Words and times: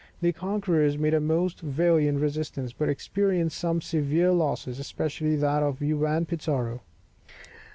The 0.19 0.33
conquerors 0.33 0.97
made 0.97 1.13
a 1.13 1.19
most 1.19 1.59
valiant 1.61 2.19
resistance, 2.21 2.73
but 2.73 2.89
experienced 2.89 3.59
some 3.59 3.81
severe 3.81 4.31
losses, 4.31 4.79
especially 4.79 5.35
that 5.35 5.61
of 5.61 5.79
Juan 5.79 6.25
Pizarro. 6.25 6.81